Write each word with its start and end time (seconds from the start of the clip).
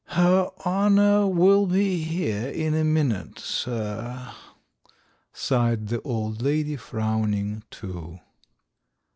"Her 0.07 0.49
honour 0.65 1.27
will 1.27 1.67
be 1.67 2.01
here 2.01 2.47
in 2.49 2.73
a 2.73 2.83
minute, 2.83 3.37
sir..." 3.37 4.33
sighed 5.31 5.89
the 5.89 6.01
old 6.01 6.41
lady, 6.41 6.75
frowning 6.75 7.61
too. 7.69 8.19